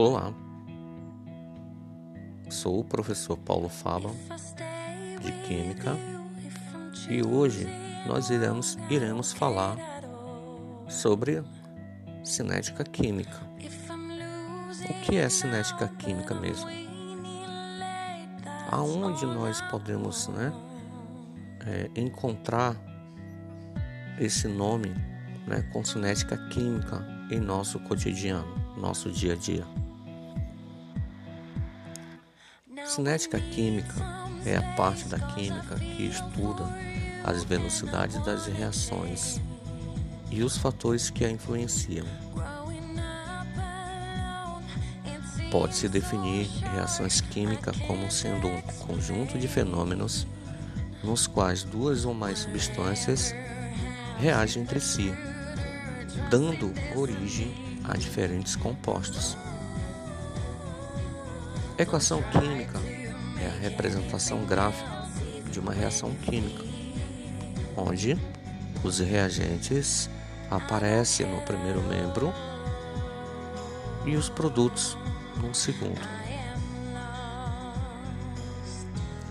Olá, 0.00 0.32
sou 2.48 2.78
o 2.78 2.84
professor 2.84 3.36
Paulo 3.36 3.68
Faba 3.68 4.10
de 5.20 5.32
Química 5.42 5.96
e 7.10 7.20
hoje 7.20 7.66
nós 8.06 8.30
iremos, 8.30 8.78
iremos 8.88 9.32
falar 9.32 9.76
sobre 10.88 11.42
cinética 12.22 12.84
química. 12.84 13.40
O 14.88 15.04
que 15.04 15.16
é 15.16 15.28
cinética 15.28 15.88
química 15.88 16.32
mesmo? 16.32 16.70
Aonde 18.70 19.26
nós 19.26 19.60
podemos 19.62 20.28
né, 20.28 20.52
é, 21.66 21.90
encontrar 22.00 22.76
esse 24.20 24.46
nome 24.46 24.94
né, 25.44 25.68
com 25.72 25.84
cinética 25.84 26.38
química 26.50 27.04
em 27.32 27.40
nosso 27.40 27.80
cotidiano, 27.80 28.76
nosso 28.76 29.10
dia 29.10 29.32
a 29.32 29.36
dia? 29.36 29.87
Cinética 32.98 33.38
química 33.38 33.94
é 34.44 34.56
a 34.56 34.62
parte 34.74 35.04
da 35.04 35.20
química 35.20 35.76
que 35.76 36.08
estuda 36.08 36.64
as 37.22 37.44
velocidades 37.44 38.20
das 38.24 38.46
reações 38.46 39.40
e 40.32 40.42
os 40.42 40.56
fatores 40.56 41.08
que 41.08 41.24
a 41.24 41.30
influenciam. 41.30 42.04
Pode-se 45.52 45.88
definir 45.88 46.48
reações 46.74 47.20
químicas 47.20 47.76
como 47.86 48.10
sendo 48.10 48.48
um 48.48 48.60
conjunto 48.62 49.38
de 49.38 49.46
fenômenos 49.46 50.26
nos 51.04 51.28
quais 51.28 51.62
duas 51.62 52.04
ou 52.04 52.12
mais 52.12 52.40
substâncias 52.40 53.32
reagem 54.18 54.64
entre 54.64 54.80
si, 54.80 55.14
dando 56.28 56.74
origem 56.96 57.54
a 57.84 57.96
diferentes 57.96 58.56
compostos. 58.56 59.36
Equação 61.78 62.20
química 62.32 62.76
é 63.40 63.46
a 63.46 63.60
representação 63.60 64.44
gráfica 64.44 65.06
de 65.48 65.60
uma 65.60 65.72
reação 65.72 66.12
química, 66.24 66.64
onde 67.76 68.18
os 68.82 68.98
reagentes 68.98 70.10
aparecem 70.50 71.24
no 71.24 71.40
primeiro 71.42 71.80
membro 71.82 72.34
e 74.04 74.16
os 74.16 74.28
produtos 74.28 74.98
no 75.36 75.54
segundo. 75.54 76.00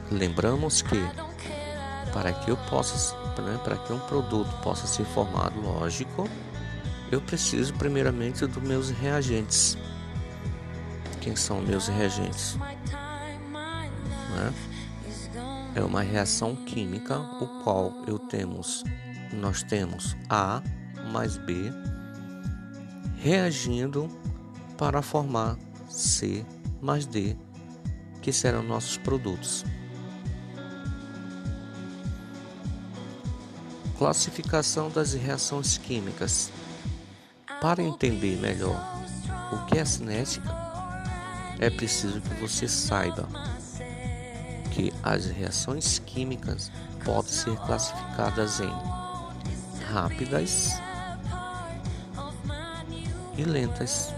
Lembramos 0.09 0.81
que 0.81 1.03
para 2.13 2.31
que 2.31 2.49
eu 2.49 2.55
possa, 2.69 3.13
né, 3.41 3.59
para 3.61 3.75
que 3.75 3.91
um 3.91 3.99
produto 3.99 4.55
possa 4.61 4.87
ser 4.87 5.03
formado, 5.03 5.59
lógico, 5.59 6.29
eu 7.11 7.19
preciso 7.19 7.73
primeiramente 7.73 8.45
dos 8.45 8.63
meus 8.63 8.89
reagentes 8.89 9.77
quem 11.27 11.35
são 11.35 11.61
meus 11.61 11.89
reagentes. 11.89 12.55
Né? 14.31 14.53
É 15.75 15.83
uma 15.83 16.01
reação 16.01 16.55
química, 16.55 17.19
o 17.19 17.63
qual 17.63 17.91
eu 18.07 18.17
temos, 18.17 18.85
nós 19.33 19.61
temos 19.61 20.15
A 20.29 20.61
mais 21.11 21.37
B 21.37 21.69
reagindo 23.17 24.07
para 24.77 25.01
formar 25.01 25.57
C 25.89 26.45
mais 26.81 27.05
D, 27.05 27.35
que 28.21 28.31
serão 28.31 28.63
nossos 28.63 28.95
produtos. 28.95 29.65
Classificação 33.97 34.89
das 34.89 35.13
reações 35.13 35.77
químicas. 35.77 36.49
Para 37.59 37.83
entender 37.83 38.37
melhor 38.37 38.79
o 39.51 39.65
que 39.65 39.77
é 39.79 39.83
cinética, 39.83 40.76
é 41.59 41.69
preciso 41.69 42.21
que 42.21 42.33
você 42.35 42.67
saiba 42.67 43.27
que 44.71 44.93
as 45.01 45.25
reações 45.25 45.99
químicas 45.99 46.71
podem 47.03 47.31
ser 47.31 47.57
classificadas 47.57 48.59
em 48.59 48.71
rápidas 49.91 50.79
e 53.37 53.43
lentas. 53.43 54.13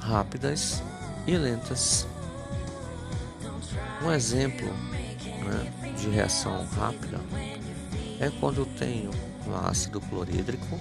Rápidas 0.00 0.82
e 1.26 1.36
lentas. 1.36 2.06
Um 4.02 4.12
exemplo 4.12 4.66
né, 4.66 5.94
de 5.96 6.10
reação 6.10 6.66
rápida 6.76 7.18
é 8.24 8.32
quando 8.40 8.62
eu 8.62 8.66
tenho 8.78 9.10
um 9.46 9.54
ácido 9.68 10.00
clorídrico 10.00 10.80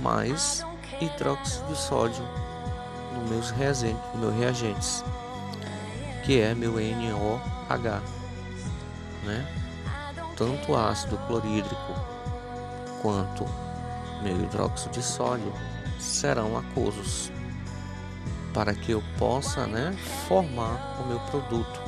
mais 0.00 0.64
hidróxido 1.00 1.66
de 1.66 1.76
sódio 1.76 2.24
nos 3.12 3.28
meus 3.28 3.50
reagentes, 3.50 4.00
no 4.14 4.20
meu 4.20 4.38
reagentes, 4.38 5.04
que 6.24 6.40
é 6.40 6.54
meu 6.54 6.74
NOH, 6.74 8.02
né? 9.24 9.46
Tanto 10.36 10.76
ácido 10.76 11.18
clorídrico 11.26 11.94
quanto 13.02 13.44
meu 14.22 14.40
hidróxido 14.40 14.92
de 14.92 15.02
sódio 15.02 15.52
serão 15.98 16.56
aquosos 16.56 17.32
para 18.54 18.74
que 18.74 18.92
eu 18.92 19.02
possa, 19.18 19.66
né, 19.66 19.92
formar 20.28 21.00
o 21.00 21.06
meu 21.08 21.18
produto 21.20 21.87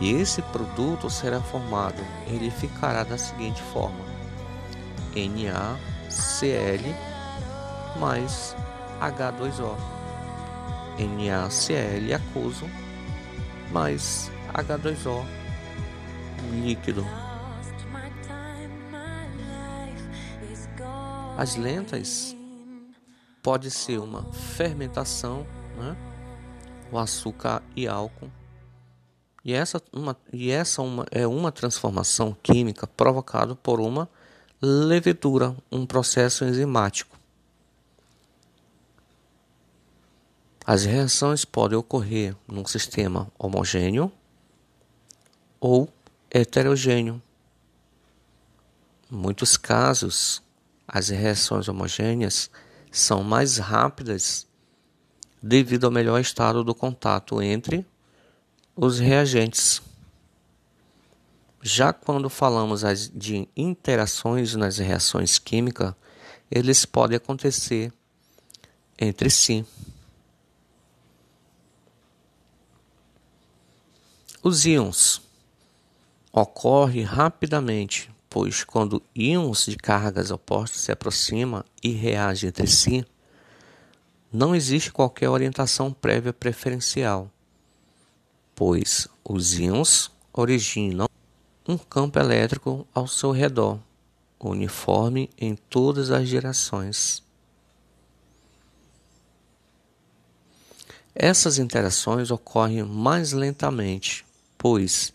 e 0.00 0.12
esse 0.12 0.40
produto 0.40 1.10
será 1.10 1.40
formado, 1.42 2.02
ele 2.26 2.50
ficará 2.50 3.04
da 3.04 3.18
seguinte 3.18 3.60
forma: 3.64 4.02
NaCl 5.14 6.94
mais 7.98 8.56
H2O. 8.98 9.76
NaCl 10.98 12.14
aquoso 12.14 12.64
mais 13.70 14.32
H2O 14.54 15.24
líquido. 16.50 17.06
As 21.36 21.56
lentas 21.56 22.36
pode 23.42 23.70
ser 23.70 23.98
uma 23.98 24.24
fermentação, 24.32 25.46
né? 25.76 25.96
o 26.90 26.98
açúcar 26.98 27.62
e 27.74 27.86
álcool 27.86 28.30
e 29.44 29.52
essa, 29.52 29.82
uma, 29.92 30.16
e 30.32 30.50
essa 30.50 30.82
uma, 30.82 31.06
é 31.10 31.26
uma 31.26 31.50
transformação 31.50 32.36
química 32.42 32.86
provocada 32.86 33.54
por 33.54 33.80
uma 33.80 34.08
levedura, 34.60 35.56
um 35.72 35.86
processo 35.86 36.44
enzimático. 36.44 37.18
As 40.66 40.84
reações 40.84 41.44
podem 41.44 41.78
ocorrer 41.78 42.36
num 42.46 42.66
sistema 42.66 43.32
homogêneo 43.38 44.12
ou 45.58 45.88
heterogêneo. 46.30 47.20
Em 49.10 49.16
muitos 49.16 49.56
casos, 49.56 50.42
as 50.86 51.08
reações 51.08 51.66
homogêneas 51.66 52.50
são 52.92 53.24
mais 53.24 53.56
rápidas 53.56 54.46
devido 55.42 55.84
ao 55.84 55.90
melhor 55.90 56.20
estado 56.20 56.62
do 56.62 56.74
contato 56.74 57.40
entre 57.40 57.86
os 58.82 58.98
reagentes. 58.98 59.82
Já 61.60 61.92
quando 61.92 62.30
falamos 62.30 62.80
de 63.12 63.46
interações 63.54 64.56
nas 64.56 64.78
reações 64.78 65.38
químicas, 65.38 65.94
eles 66.50 66.86
podem 66.86 67.18
acontecer 67.18 67.92
entre 68.98 69.28
si. 69.28 69.66
Os 74.42 74.64
íons 74.64 75.20
ocorrem 76.32 77.02
rapidamente, 77.02 78.10
pois 78.30 78.64
quando 78.64 79.02
íons 79.14 79.66
de 79.66 79.76
cargas 79.76 80.30
opostas 80.30 80.80
se 80.80 80.90
aproximam 80.90 81.62
e 81.82 81.90
reagem 81.90 82.48
entre 82.48 82.66
si, 82.66 83.04
não 84.32 84.54
existe 84.54 84.90
qualquer 84.90 85.28
orientação 85.28 85.92
prévia 85.92 86.32
preferencial 86.32 87.30
pois 88.60 89.08
os 89.24 89.58
íons 89.58 90.10
originam 90.34 91.08
um 91.66 91.78
campo 91.78 92.18
elétrico 92.18 92.86
ao 92.92 93.08
seu 93.08 93.30
redor, 93.30 93.80
uniforme 94.38 95.30
em 95.38 95.56
todas 95.56 96.10
as 96.10 96.28
direções. 96.28 97.22
Essas 101.14 101.56
interações 101.56 102.30
ocorrem 102.30 102.82
mais 102.82 103.32
lentamente, 103.32 104.26
pois 104.58 105.10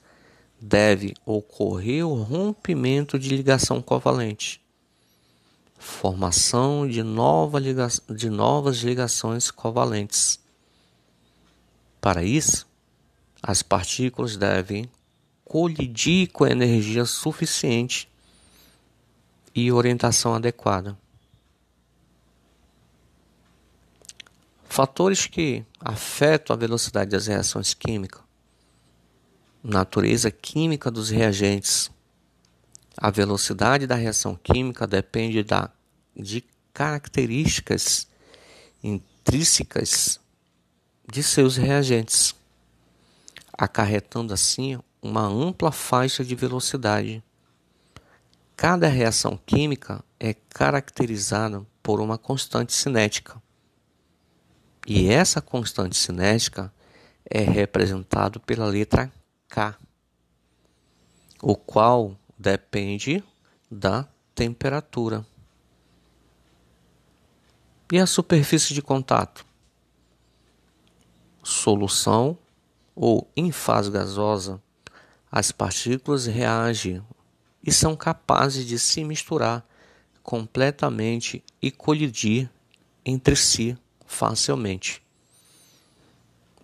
deve 0.60 1.14
ocorrer 1.24 2.04
o 2.04 2.16
rompimento 2.16 3.20
de 3.20 3.30
ligação 3.30 3.80
covalente, 3.80 4.60
formação 5.78 6.88
de, 6.90 7.04
nova 7.04 7.60
liga 7.60 7.88
de 8.10 8.28
novas 8.28 8.78
ligações 8.78 9.52
covalentes. 9.52 10.40
Para 12.02 12.24
isso, 12.24 12.66
as 13.48 13.62
partículas 13.62 14.36
devem 14.36 14.90
colidir 15.44 16.32
com 16.32 16.48
energia 16.48 17.06
suficiente 17.06 18.10
e 19.54 19.72
orientação 19.72 20.34
adequada. 20.34 20.98
Fatores 24.68 25.28
que 25.28 25.64
afetam 25.80 26.56
a 26.56 26.58
velocidade 26.58 27.12
das 27.12 27.28
reações 27.28 27.76
químicas, 27.76 28.24
natureza 29.64 30.32
química 30.32 30.90
dos 30.90 31.12
reagentes. 31.12 31.92
A 32.98 33.12
velocidade 33.12 33.86
da 33.86 33.94
reação 33.94 34.36
química 34.36 34.88
depende 34.88 35.44
da, 35.44 35.70
de 36.16 36.44
características 36.74 38.08
intrínsecas 38.84 40.20
de 41.08 41.22
seus 41.22 41.58
reagentes, 41.58 42.34
acarretando 43.58 44.34
assim 44.34 44.80
uma 45.02 45.22
ampla 45.22 45.72
faixa 45.72 46.24
de 46.24 46.36
velocidade. 46.36 47.24
Cada 48.56 48.88
reação 48.88 49.40
química 49.46 50.04
é 50.20 50.34
caracterizada 50.34 51.66
por 51.82 52.00
uma 52.00 52.18
constante 52.18 52.74
cinética. 52.74 53.42
E 54.88 55.10
essa 55.10 55.42
constante 55.42 55.98
cinética 55.98 56.74
é 57.30 57.42
representada 57.42 58.40
pela 58.40 58.66
letra 58.66 59.12
K, 59.48 59.78
o 61.42 61.56
qual 61.56 62.18
depende 62.38 63.24
da 63.70 64.08
temperatura. 64.34 65.26
E 67.92 68.00
a 68.00 68.06
superfície 68.06 68.74
de 68.74 68.82
contato? 68.82 69.46
Solução 71.44 72.38
ou 72.96 73.30
em 73.36 73.52
fase 73.52 73.92
gasosa, 73.92 74.62
as 75.32 75.52
partículas 75.52 76.26
reagem 76.26 77.04
e 77.62 77.72
são 77.72 77.96
capazes 77.96 78.66
de 78.66 78.80
se 78.80 79.04
misturar 79.04 79.68
completamente 80.24 81.44
e 81.62 81.70
colidir 81.70 82.50
entre 83.06 83.36
si 83.36 83.78
facilmente. 84.06 85.04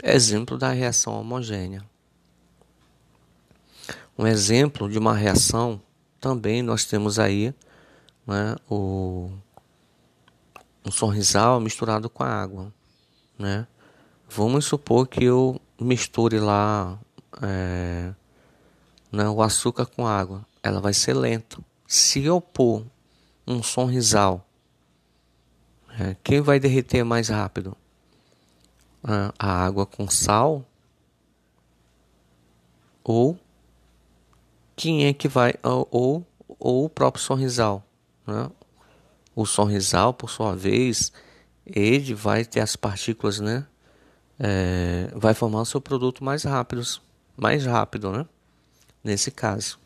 Exemplo 0.03 0.57
da 0.57 0.69
reação 0.69 1.19
homogênea. 1.19 1.83
Um 4.17 4.25
exemplo 4.25 4.89
de 4.89 4.97
uma 4.97 5.15
reação 5.15 5.81
também 6.19 6.61
nós 6.61 6.85
temos 6.85 7.19
aí 7.19 7.53
né, 8.25 8.55
o 8.69 9.31
um 10.85 10.91
sorrisal 10.91 11.59
misturado 11.59 12.09
com 12.09 12.23
a 12.23 12.27
água, 12.27 12.73
né? 13.37 13.67
Vamos 14.29 14.65
supor 14.65 15.07
que 15.07 15.23
eu 15.23 15.59
misture 15.85 16.39
lá 16.39 16.99
é, 17.41 18.13
né, 19.11 19.29
o 19.29 19.41
açúcar 19.41 19.85
com 19.85 20.07
água, 20.07 20.45
ela 20.63 20.79
vai 20.79 20.93
ser 20.93 21.13
lenta. 21.13 21.57
Se 21.87 22.23
eu 22.23 22.39
pôr 22.39 22.85
um 23.47 23.61
sorrisal, 23.61 24.47
é, 25.99 26.15
quem 26.23 26.41
vai 26.41 26.59
derreter 26.59 27.03
mais 27.03 27.29
rápido? 27.29 27.75
A 29.39 29.65
água 29.65 29.85
com 29.85 30.07
sal 30.07 30.63
ou 33.03 33.37
quem 34.75 35.05
é 35.05 35.13
que 35.13 35.27
vai 35.27 35.55
ou, 35.63 36.25
ou 36.59 36.85
o 36.85 36.89
próprio 36.89 37.23
sorrisal, 37.23 37.83
né? 38.25 38.49
O 39.35 39.45
sorrisal, 39.45 40.13
por 40.13 40.29
sua 40.29 40.55
vez, 40.55 41.11
ele 41.65 42.13
vai 42.13 42.45
ter 42.45 42.59
as 42.59 42.75
partículas, 42.75 43.39
né? 43.39 43.65
É, 44.43 45.11
vai 45.13 45.35
formar 45.35 45.61
o 45.61 45.65
seu 45.65 45.79
produto 45.79 46.23
mais 46.23 46.43
rápido, 46.43 46.81
mais 47.37 47.63
rápido, 47.63 48.11
né? 48.11 48.25
Nesse 49.03 49.29
caso. 49.29 49.79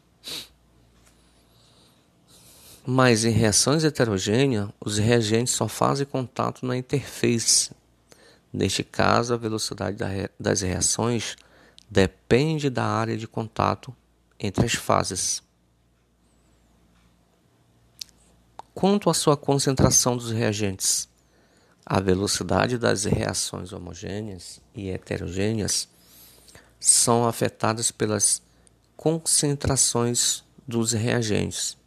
Mas 2.86 3.26
em 3.26 3.32
reações 3.32 3.84
heterogêneas, 3.84 4.70
os 4.80 4.98
reagentes 4.98 5.54
só 5.54 5.68
fazem 5.68 6.06
contato 6.06 6.66
na 6.66 6.78
interface. 6.78 7.72
Neste 8.54 8.82
caso, 8.82 9.34
a 9.34 9.38
velocidade 9.38 9.98
das 10.40 10.62
reações 10.62 11.36
depende 11.90 12.70
da 12.70 12.86
área 12.86 13.18
de 13.18 13.28
contato 13.28 13.94
entre 14.40 14.66
as 14.66 14.74
fases. 14.74 15.44
Quanto 18.74 19.10
à 19.10 19.14
sua 19.14 19.36
concentração 19.36 20.16
dos 20.16 20.32
reagentes, 20.32 21.10
a 21.86 22.00
velocidade 22.00 22.78
das 22.78 23.04
reações 23.04 23.72
homogêneas 23.72 24.60
e 24.74 24.90
heterogêneas 24.90 25.88
são 26.80 27.28
afetadas 27.28 27.92
pelas 27.92 28.42
concentrações 28.98 30.44
dos 30.68 30.94
reagentes. 30.94 31.78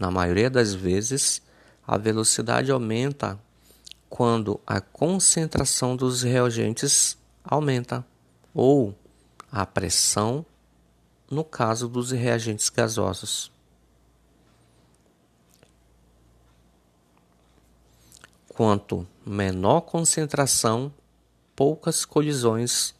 Na 0.00 0.10
maioria 0.10 0.48
das 0.48 0.72
vezes, 0.72 1.42
a 1.86 1.98
velocidade 1.98 2.70
aumenta 2.70 3.38
quando 4.08 4.58
a 4.66 4.80
concentração 4.80 5.94
dos 5.94 6.22
reagentes 6.22 7.18
aumenta 7.44 8.04
ou 8.54 8.94
a 9.52 9.66
pressão 9.66 10.44
no 11.30 11.44
caso 11.44 11.88
dos 11.88 12.10
reagentes 12.10 12.68
gasosos. 12.68 13.50
Quanto 18.56 19.06
menor 19.22 19.82
concentração, 19.82 20.90
poucas 21.54 22.06
colisões, 22.06 22.94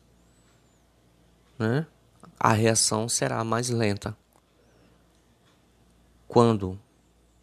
né? 1.58 1.86
a 2.38 2.52
reação 2.52 3.08
será 3.08 3.42
mais 3.42 3.70
lenta. 3.70 4.14
Quando, 6.28 6.78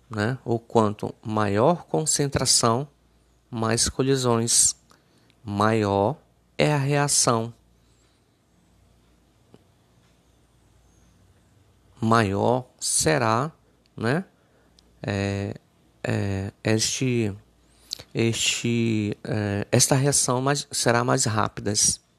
né? 0.07 0.38
ou 0.45 0.60
quanto 0.60 1.15
maior 1.24 1.86
concentração, 1.86 2.88
mais 3.50 3.89
colisões, 3.89 4.75
maior 5.44 6.15
é 6.56 6.71
a 6.71 6.77
reação. 6.77 7.51
Maior 12.00 12.68
será, 12.80 13.51
né? 13.98 14.24
É, 15.01 15.56
é, 16.04 16.54
este 16.63 17.36
este, 18.13 19.17
é, 19.23 19.67
esta 19.71 19.95
reação 19.95 20.41
mais, 20.41 20.67
será 20.71 21.03
mais 21.03 21.25
rápida, 21.25 21.73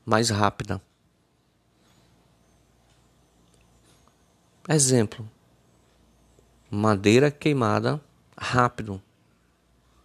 mais 0.05 0.31
rápida. 0.31 0.81
Exemplo: 4.69 5.29
madeira 6.71 7.31
queimada 7.31 8.01
rápido 8.37 9.01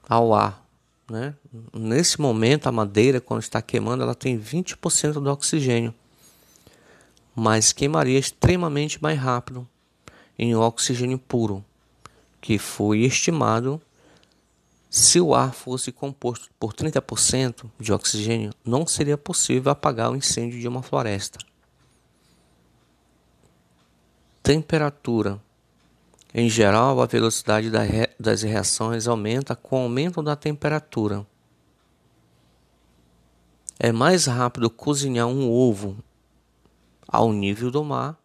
ao 0.07 0.33
ar. 0.33 0.65
Né? 1.09 1.33
Nesse 1.73 2.21
momento, 2.21 2.67
a 2.67 2.71
madeira, 2.71 3.19
quando 3.19 3.41
está 3.41 3.61
queimando, 3.61 4.03
ela 4.03 4.13
tem 4.13 4.39
20% 4.39 5.13
do 5.13 5.31
oxigênio, 5.31 5.93
mas 7.35 7.73
queimaria 7.73 8.19
extremamente 8.19 9.01
mais 9.01 9.17
rápido 9.17 9.67
em 10.37 10.55
oxigênio 10.55 11.17
puro, 11.17 11.65
que 12.39 12.57
foi 12.59 12.99
estimado 12.99 13.81
se 14.89 15.21
o 15.21 15.35
ar 15.35 15.53
fosse 15.53 15.91
composto 15.91 16.49
por 16.59 16.73
30% 16.73 17.69
de 17.79 17.93
oxigênio, 17.93 18.51
não 18.65 18.87
seria 18.87 19.17
possível 19.17 19.71
apagar 19.71 20.11
o 20.11 20.15
incêndio 20.15 20.59
de 20.59 20.67
uma 20.67 20.81
floresta. 20.81 21.37
Temperatura. 24.41 25.39
Em 26.33 26.49
geral, 26.49 26.99
a 27.01 27.05
velocidade 27.05 27.69
das 28.19 28.41
reações 28.41 29.07
aumenta 29.07 29.55
com 29.55 29.81
o 29.81 29.83
aumento 29.83 30.23
da 30.23 30.35
temperatura. 30.35 31.25
É 33.79 33.91
mais 33.91 34.25
rápido 34.25 34.69
cozinhar 34.69 35.27
um 35.27 35.51
ovo 35.51 35.97
ao 37.07 37.31
nível 37.31 37.69
do 37.69 37.83
mar 37.83 38.17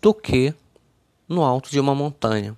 do 0.00 0.12
que 0.12 0.52
no 1.28 1.42
alto 1.42 1.70
de 1.70 1.80
uma 1.80 1.94
montanha 1.94 2.56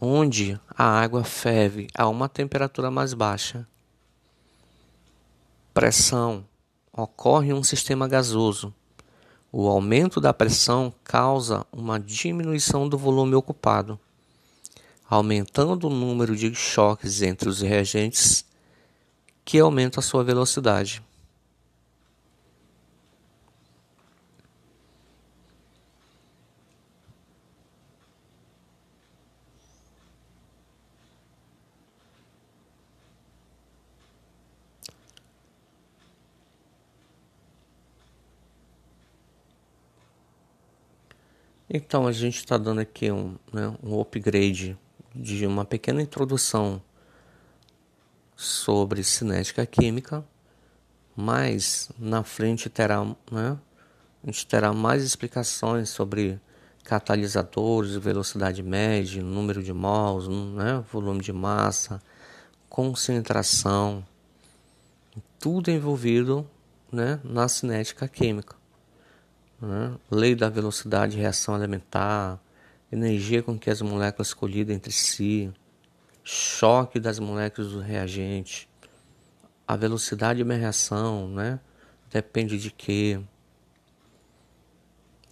onde 0.00 0.58
a 0.74 0.84
água 0.84 1.22
ferve 1.22 1.88
a 1.94 2.08
uma 2.08 2.28
temperatura 2.28 2.90
mais 2.90 3.12
baixa. 3.12 3.68
Pressão 5.74 6.44
ocorre 6.90 7.50
em 7.50 7.52
um 7.52 7.62
sistema 7.62 8.08
gasoso. 8.08 8.74
O 9.52 9.68
aumento 9.68 10.20
da 10.20 10.32
pressão 10.32 10.94
causa 11.04 11.66
uma 11.70 11.98
diminuição 12.00 12.88
do 12.88 12.96
volume 12.96 13.34
ocupado, 13.34 13.98
aumentando 15.08 15.88
o 15.88 15.90
número 15.90 16.34
de 16.34 16.54
choques 16.54 17.20
entre 17.20 17.48
os 17.48 17.60
reagentes, 17.60 18.44
que 19.44 19.58
aumenta 19.58 20.00
a 20.00 20.02
sua 20.02 20.24
velocidade. 20.24 21.02
Então 41.72 42.04
a 42.04 42.10
gente 42.10 42.38
está 42.38 42.58
dando 42.58 42.80
aqui 42.80 43.12
um, 43.12 43.36
né, 43.52 43.72
um 43.80 44.00
upgrade 44.00 44.76
de 45.14 45.46
uma 45.46 45.64
pequena 45.64 46.02
introdução 46.02 46.82
sobre 48.34 49.04
cinética 49.04 49.64
química, 49.64 50.24
mas 51.14 51.88
na 51.96 52.24
frente 52.24 52.68
terá, 52.68 53.04
né, 53.30 53.56
a 54.20 54.26
gente 54.26 54.48
terá 54.48 54.72
mais 54.72 55.04
explicações 55.04 55.90
sobre 55.90 56.40
catalisadores, 56.82 57.94
velocidade 57.94 58.64
média, 58.64 59.22
número 59.22 59.62
de 59.62 59.72
mols, 59.72 60.26
né, 60.26 60.82
volume 60.92 61.20
de 61.20 61.32
massa, 61.32 62.02
concentração, 62.68 64.04
tudo 65.38 65.70
envolvido 65.70 66.44
né, 66.90 67.20
na 67.22 67.46
cinética 67.46 68.08
química. 68.08 68.59
Né? 69.60 69.96
Lei 70.10 70.34
da 70.34 70.48
velocidade 70.48 71.12
de 71.12 71.18
reação 71.18 71.54
elementar, 71.54 72.40
energia 72.90 73.42
com 73.42 73.58
que 73.58 73.70
as 73.70 73.82
moléculas 73.82 74.32
colidem 74.32 74.76
entre 74.76 74.92
si, 74.92 75.52
choque 76.24 76.98
das 76.98 77.18
moléculas 77.18 77.72
do 77.72 77.80
reagente, 77.80 78.68
a 79.66 79.76
velocidade 79.76 80.38
de 80.38 80.42
uma 80.42 80.54
reação, 80.54 81.28
né? 81.28 81.60
Depende 82.10 82.58
de 82.58 82.70
que. 82.70 83.20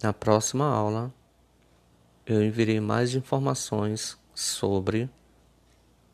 Na 0.01 0.13
próxima 0.13 0.65
aula 0.65 1.13
eu 2.25 2.41
enviarei 2.41 2.79
mais 2.79 3.15
informações 3.15 4.17
sobre 4.33 5.09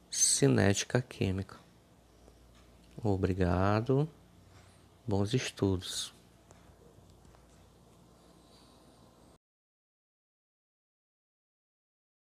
cinética 0.10 1.02
química. 1.02 1.58
Obrigado. 3.04 4.10
Bons 5.06 5.34
estudos. 5.36 6.15